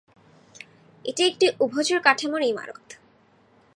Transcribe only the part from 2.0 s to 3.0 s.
কাঠামোর ইমারত।